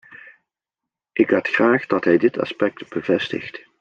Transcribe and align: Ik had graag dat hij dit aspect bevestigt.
Ik 1.11 1.29
had 1.29 1.47
graag 1.47 1.85
dat 1.85 2.03
hij 2.03 2.17
dit 2.17 2.39
aspect 2.39 2.89
bevestigt. 2.89 3.69